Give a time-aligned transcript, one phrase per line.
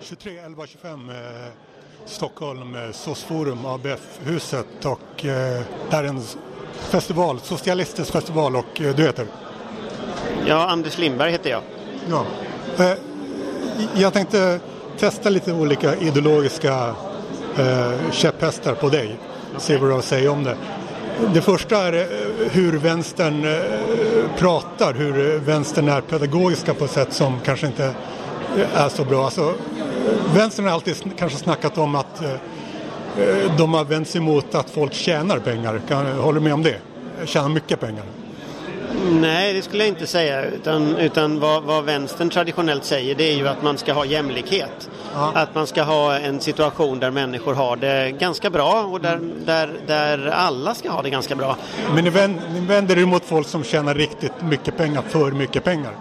[0.00, 1.16] 23 11 25 eh,
[2.04, 6.22] Stockholm, eh, SOS-forum, ABF-huset och eh, det här är en
[6.72, 9.26] festival, socialistisk festival och eh, du heter?
[10.46, 11.62] Ja, Anders Lindberg heter jag.
[12.10, 12.24] Ja.
[12.84, 12.92] Eh,
[13.94, 14.60] jag tänkte
[14.98, 16.94] testa lite olika ideologiska
[17.58, 19.16] eh, käpphästar på dig.
[19.58, 20.56] Se vad du har att säga om det.
[21.34, 23.60] Det första är eh, hur vänstern eh,
[24.36, 27.94] pratar, hur vänstern är pedagogiska på ett sätt som kanske inte
[28.74, 29.24] är så bra.
[29.24, 29.54] Alltså,
[30.34, 32.22] vänstern har alltid kanske snackat om att
[33.58, 35.80] de har vänt sig emot att folk tjänar pengar.
[36.20, 36.78] håller du med om det?
[37.24, 38.04] Tjänar mycket pengar.
[39.10, 40.44] Nej, det skulle jag inte säga.
[40.44, 44.90] Utan, utan vad, vad vänstern traditionellt säger det är ju att man ska ha jämlikhet.
[45.14, 45.32] Ja.
[45.34, 49.70] Att man ska ha en situation där människor har det ganska bra och där, där,
[49.86, 51.56] där alla ska ha det ganska bra.
[51.94, 55.64] Men ni vänder, ni vänder er mot folk som tjänar riktigt mycket pengar, för mycket
[55.64, 55.92] pengar?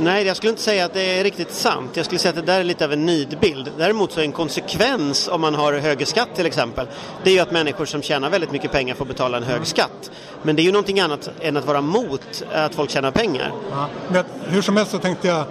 [0.00, 1.90] Nej, jag skulle inte säga att det är riktigt sant.
[1.94, 3.70] Jag skulle säga att det där är lite av en nidbild.
[3.78, 6.86] Däremot så är en konsekvens om man har högre skatt till exempel,
[7.24, 10.10] det är ju att människor som tjänar väldigt mycket pengar får betala en hög skatt.
[10.42, 13.52] Men det är ju någonting annat än att vara mot att folk tjänar pengar.
[13.70, 15.44] Ja, men hur som helst så tänkte jag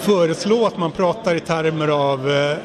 [0.00, 2.56] föreslå att man pratar i termer av eh,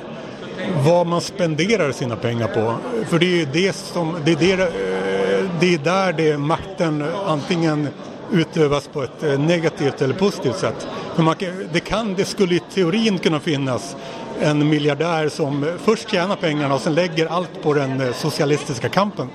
[0.86, 2.76] vad man spenderar sina pengar på.
[3.10, 7.06] För det är ju det som, det är, det, eh, det är där det makten
[7.28, 7.88] antingen
[8.32, 10.88] utövas på ett eh, negativt eller positivt sätt.
[11.16, 11.36] Men man,
[11.72, 13.96] det, kan, det skulle i teorin kunna finnas
[14.42, 19.30] en miljardär som först tjänar pengarna och sen lägger allt på den eh, socialistiska kampen.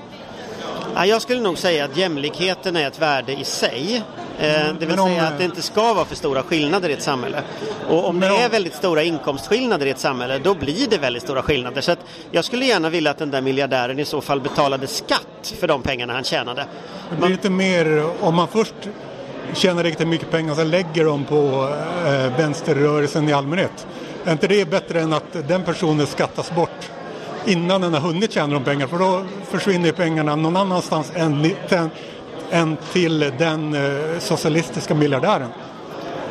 [0.95, 4.03] Ja, jag skulle nog säga att jämlikheten är ett värde i sig.
[4.39, 7.01] Eh, det vill om, säga att det inte ska vara för stora skillnader i ett
[7.01, 7.43] samhälle.
[7.89, 11.41] Och om det är väldigt stora inkomstskillnader i ett samhälle, då blir det väldigt stora
[11.41, 11.81] skillnader.
[11.81, 11.95] Så
[12.31, 15.81] jag skulle gärna vilja att den där miljardären i så fall betalade skatt för de
[15.81, 16.65] pengarna han tjänade.
[17.09, 18.75] Det blir lite mer, om man först
[19.53, 21.69] tjänar riktigt mycket pengar så lägger de på
[22.05, 23.87] eh, vänsterrörelsen i allmänhet.
[24.25, 26.89] Är inte det bättre än att den personen skattas bort
[27.45, 28.87] innan den har hunnit tjäna de pengarna?
[28.87, 31.51] För då försvinner pengarna någon annanstans än,
[32.51, 35.49] än till den eh, socialistiska miljardären.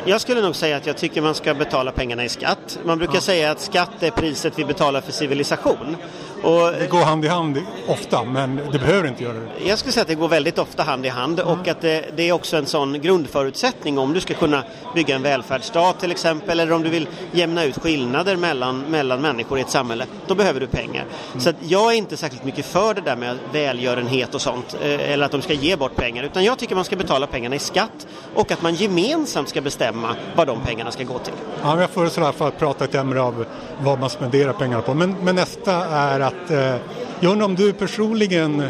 [0.05, 2.79] Jag skulle nog säga att jag tycker man ska betala pengarna i skatt.
[2.85, 3.21] Man brukar ja.
[3.21, 5.97] säga att skatt är priset vi betalar för civilisation.
[6.43, 7.57] Och, det går hand i hand
[7.87, 9.67] ofta, men det behöver inte göra det.
[9.67, 11.53] Jag skulle säga att det går väldigt ofta hand i hand mm.
[11.53, 14.63] och att det, det, är också en sån grundförutsättning om du ska kunna
[14.95, 19.57] bygga en välfärdsstat till exempel eller om du vill jämna ut skillnader mellan, mellan människor
[19.57, 20.05] i ett samhälle.
[20.27, 21.05] Då behöver du pengar.
[21.31, 21.41] Mm.
[21.41, 25.25] Så jag är inte särskilt mycket för det där med välgörenhet och sånt eh, eller
[25.25, 28.07] att de ska ge bort pengar utan jag tycker man ska betala pengarna i skatt
[28.35, 31.33] och att man gemensamt ska bestämma vad de pengarna ska gå till.
[31.63, 33.45] Ja, jag föreslår i alla fall att prata ett ämne av
[33.81, 34.93] vad man spenderar pengarna på.
[34.93, 36.75] Men, men nästa är att att eh,
[37.19, 38.63] jag undrar om du personligen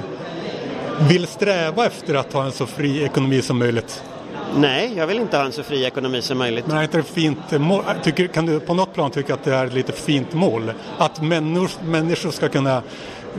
[1.10, 4.04] vill sträva efter att ha en så fri ekonomi som möjligt?
[4.56, 6.68] Nej, jag vill inte ha en så fri ekonomi som möjligt.
[6.68, 7.84] Men är inte det fint mål?
[8.04, 10.72] Tycker, kan du på något plan tycka att det är ett lite fint mål?
[10.98, 12.82] Att människor, människor ska kunna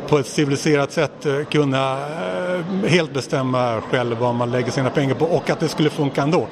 [0.09, 5.15] på ett civiliserat sätt eh, kunna eh, helt bestämma själv vad man lägger sina pengar
[5.15, 6.47] på och att det skulle funka ändå.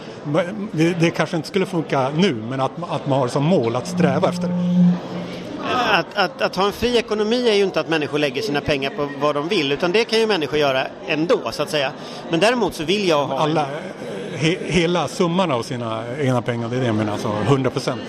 [0.72, 3.86] Det, det kanske inte skulle funka nu men att, att man har som mål att
[3.86, 4.48] sträva efter
[5.90, 8.90] att, att, att, ha en fri ekonomi är ju inte att människor lägger sina pengar
[8.90, 11.92] på vad de vill utan det kan ju människor göra ändå så att säga.
[12.30, 13.38] Men däremot så vill jag ha...
[13.38, 13.66] Alla,
[14.34, 18.00] he, hela summan av sina egna pengar, det är det jag menar, alltså 100 procent.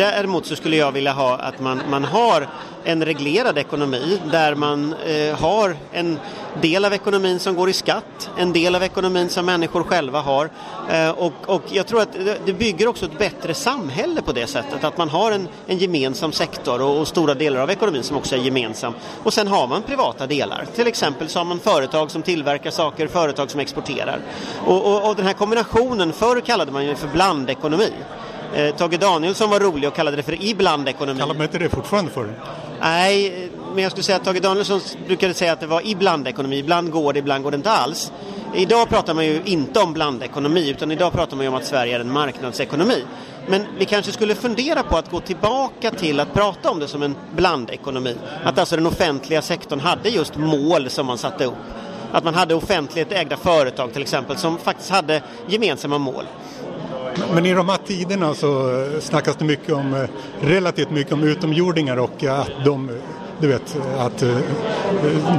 [0.00, 2.48] Däremot så skulle jag vilja ha att man, man har
[2.84, 6.18] en reglerad ekonomi där man eh, har en
[6.60, 10.50] del av ekonomin som går i skatt, en del av ekonomin som människor själva har.
[10.90, 14.84] Eh, och, och jag tror att det bygger också ett bättre samhälle på det sättet,
[14.84, 18.36] att man har en, en gemensam sektor och, och, stora delar av ekonomin som också
[18.36, 18.94] är gemensam.
[19.22, 23.06] Och sen har man privata delar, till exempel så har man företag som tillverkar saker,
[23.06, 24.20] företag som exporterar.
[24.66, 27.92] Och, och, och den här kombinationen, förr kallade man ju för blandekonomi.
[28.54, 31.20] Eh, Tage Danielsson var rolig och kallade det för iblandekonomi.
[31.20, 32.34] Kallar man inte det fortfarande för?
[32.80, 36.58] Nej, men jag skulle säga att Tage Danielsson brukade säga att det var iblandekonomi.
[36.58, 38.12] Ibland går det, ibland går det inte alls.
[38.54, 41.96] Idag pratar man ju inte om blandekonomi utan idag pratar man ju om att Sverige
[41.96, 43.04] är en marknadsekonomi.
[43.48, 47.02] Men vi kanske skulle fundera på att gå tillbaka till att prata om det som
[47.02, 48.16] en blandekonomi.
[48.44, 51.54] Att alltså den offentliga sektorn hade just mål som man satte upp.
[52.12, 56.24] Att man hade offentligt ägda företag till exempel som faktiskt hade gemensamma mål.
[57.34, 60.08] Men i de här tiderna så eh, snackas det mycket om, eh,
[60.40, 62.90] relativt mycket om utomjordingar och eh, att de
[63.40, 64.18] du vet, att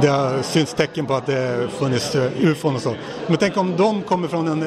[0.02, 2.94] det har synts tecken på att det funnits ufon och så.
[3.26, 4.64] Men tänk om de kommer från en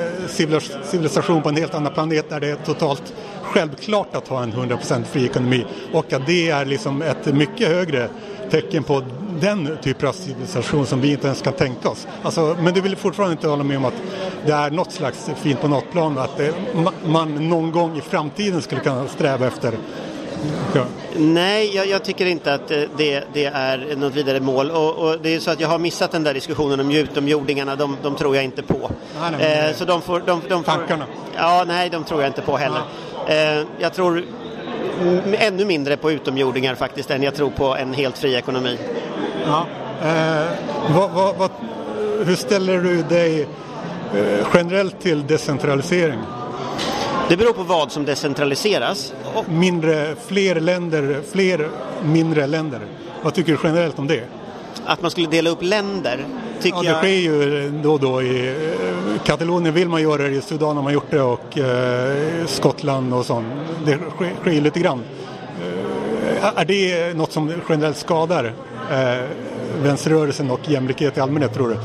[0.83, 5.03] civilisation på en helt annan planet där det är totalt självklart att ha en 100%
[5.03, 8.09] fri ekonomi och att det är liksom ett mycket högre
[8.51, 9.03] tecken på
[9.39, 12.07] den typen av civilisation som vi inte ens kan tänka oss.
[12.23, 14.01] Alltså, men du vill fortfarande inte hålla med om att
[14.45, 16.53] det är något slags fint på något plan att det,
[17.05, 19.73] man någon gång i framtiden skulle kunna sträva efter
[20.73, 20.85] Ja.
[21.17, 24.71] Nej, jag, jag, tycker inte att det, det, är något vidare mål.
[24.71, 27.97] Och, och, det är så att jag har missat den där diskussionen om utomjordingarna, de,
[28.03, 28.91] de tror jag inte på.
[29.21, 31.05] Nej, nej, eh, så de får, de, de får, tankarna?
[31.35, 32.81] Ja, nej, de tror jag inte på heller.
[33.27, 34.25] Eh, jag tror
[35.37, 38.77] ännu mindre på utomjordingar faktiskt än jag tror på en helt fri ekonomi.
[39.45, 39.65] Ja.
[40.03, 40.45] Eh,
[40.95, 41.51] vad, vad, vad,
[42.25, 43.41] hur ställer du dig
[44.15, 46.19] eh, generellt till decentralisering?
[47.29, 49.13] Det beror på vad som decentraliseras.
[49.47, 51.69] Mindre, fler länder, fler
[52.03, 52.79] mindre länder.
[53.21, 54.23] Vad tycker du generellt om det?
[54.85, 56.25] Att man skulle dela upp länder
[56.69, 58.21] ja, det sker ju då och då.
[58.21, 62.45] I eh, Katalonien vill man göra det, i Sudan har man gjort det och eh,
[62.45, 63.47] Skottland och sånt.
[63.85, 65.03] Det sker, sker lite grann.
[66.41, 68.53] Eh, är det något som generellt skadar
[68.91, 69.23] eh,
[69.83, 71.77] vänsterrörelsen och jämlikhet i allmänhet tror du?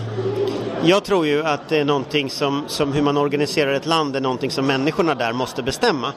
[0.82, 4.20] Jag tror ju att det är någonting som, som hur man organiserar ett land är
[4.20, 6.12] någonting som människorna där måste bestämma.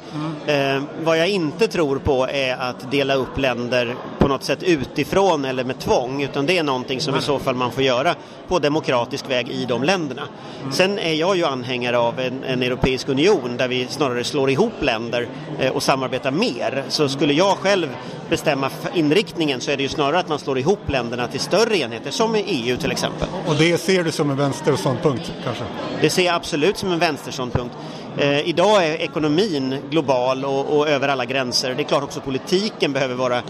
[0.46, 0.78] Mm.
[0.78, 5.46] Eh, vad jag inte tror på är att dela upp länder på något sätt utifrån
[5.46, 7.20] eller med tvång utan det är någonting som mm.
[7.20, 8.16] i så fall man får göra
[8.48, 10.22] på demokratisk väg i de länderna.
[10.62, 10.74] Mm.
[10.74, 14.74] Sen är jag ju anhängare av en, en, Europeisk union där vi snarare slår ihop
[14.82, 15.28] länder
[15.60, 16.84] eh, och samarbetar mer.
[16.88, 17.88] Så skulle jag själv
[18.30, 22.12] bestämma inriktningen så är det ju snarare att man slår ihop länderna till större enheter
[22.12, 23.28] som i EU till exempel.
[23.48, 25.64] Och det ser du som en vänsterståndpunkt kanske?
[26.02, 27.76] Det ser jag absolut som en vänsterståndpunkt.
[28.18, 31.76] Eh, idag är ekonomin global och, och, över alla gränser.
[31.76, 33.42] Det är klart också politiken behöver vara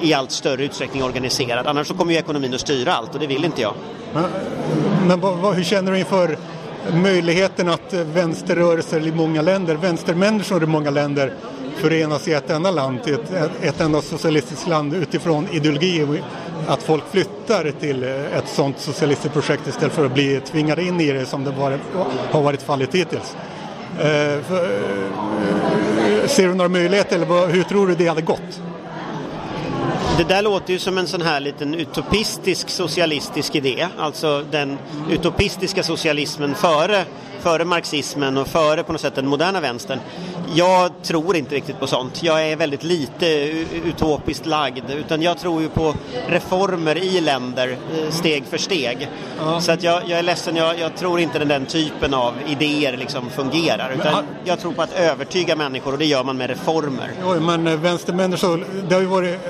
[0.00, 1.66] i allt större utsträckning organiserad.
[1.66, 3.74] Annars så kommer ju ekonomin att styra allt och det vill inte jag.
[4.14, 4.24] Men,
[5.06, 6.38] men vad, hur känner du inför
[6.92, 11.34] möjligheten att vänsterrörelser i många länder, vänstermänniskor i många länder
[11.76, 13.30] förenas i ett enda land, till ett,
[13.62, 16.22] ett enda socialistiskt land utifrån ideologi.
[16.66, 21.12] Att folk flyttar till ett sådant socialistiskt projekt istället för att bli tvingade in i
[21.12, 21.78] det som det var,
[22.30, 23.36] har varit fallet hittills.
[24.00, 24.40] Eh, eh,
[26.26, 28.60] ser du några möjligheter eller hur tror du det hade gått?
[30.18, 34.78] Det där låter ju som en sån här liten utopistisk socialistisk idé, alltså den
[35.10, 37.04] utopistiska socialismen före
[37.42, 39.98] före marxismen och före på något sätt den moderna vänstern.
[40.54, 42.22] Jag tror inte riktigt på sånt.
[42.22, 43.26] Jag är väldigt lite
[43.84, 45.94] utopiskt lagd utan jag tror ju på
[46.28, 49.08] reformer i länder eh, steg för steg.
[49.38, 49.60] Ja.
[49.60, 52.96] Så att jag, jag är ledsen, jag, jag, tror inte den, den typen av idéer
[52.96, 53.92] liksom fungerar.
[53.94, 57.10] Utan jag tror på att övertyga människor och det gör man med reformer.
[57.22, 59.40] Jo, men eh, vänstermänniskor, det har ju varit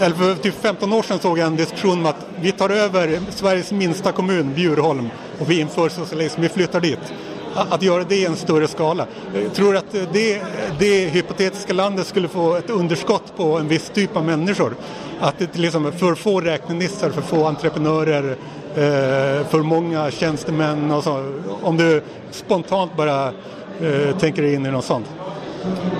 [0.00, 3.20] eller för typ 15 år sedan såg jag en diskussion om att vi tar över
[3.30, 7.12] Sveriges minsta kommun, Bjurholm, och vi inför socialism, vi flyttar dit.
[7.54, 9.06] Att göra det i en större skala.
[9.34, 10.42] Jag tror att det,
[10.78, 14.74] det hypotetiska landet skulle få ett underskott på en viss typ av människor.
[15.20, 18.36] Att det liksom för få räknenissar, för få entreprenörer,
[18.74, 21.32] eh, för många tjänstemän och så.
[21.62, 23.32] Om du spontant bara eh,
[23.80, 25.06] tänker tänker in i något sånt.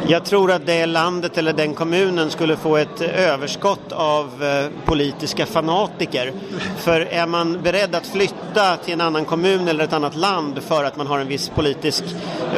[0.07, 5.47] Jag tror att det landet eller den kommunen skulle få ett överskott av eh, politiska
[5.47, 6.33] fanatiker.
[6.77, 10.85] För är man beredd att flytta till en annan kommun eller ett annat land för
[10.85, 12.05] att man har en viss politisk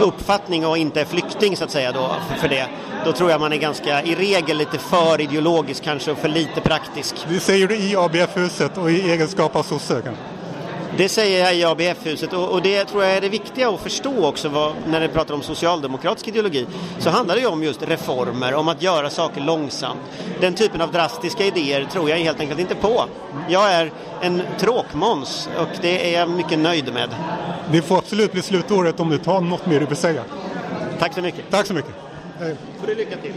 [0.01, 2.67] uppfattning och inte är flykting så att säga då för det,
[3.05, 6.61] då tror jag man är ganska, i regel lite för ideologisk kanske och för lite
[6.61, 7.15] praktisk.
[7.29, 10.03] Det säger du i ABF-huset och i egenskap av sosse
[10.97, 14.27] det säger jag i ABF-huset och, och, det tror jag är det viktiga att förstå
[14.27, 16.67] också vad, när det pratar om socialdemokratisk ideologi.
[16.99, 20.01] Så handlar det ju om just reformer, om att göra saker långsamt.
[20.41, 23.05] Den typen av drastiska idéer tror jag helt enkelt inte på.
[23.49, 27.09] Jag är en tråkmåns och det är jag mycket nöjd med.
[27.73, 30.25] Det får absolut bli slutåret om du tar något mer du vill säga.
[30.99, 31.45] Tack så mycket.
[31.51, 31.93] Tack så mycket.
[32.81, 33.33] Får du lycka till.